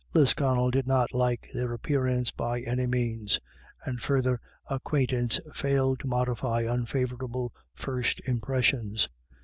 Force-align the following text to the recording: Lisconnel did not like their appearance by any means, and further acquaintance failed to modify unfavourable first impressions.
Lisconnel 0.15 0.71
did 0.71 0.87
not 0.87 1.13
like 1.13 1.47
their 1.53 1.73
appearance 1.73 2.31
by 2.31 2.61
any 2.61 2.87
means, 2.87 3.39
and 3.85 4.01
further 4.01 4.41
acquaintance 4.67 5.39
failed 5.53 5.99
to 5.99 6.07
modify 6.07 6.61
unfavourable 6.61 7.53
first 7.75 8.19
impressions. 8.25 9.09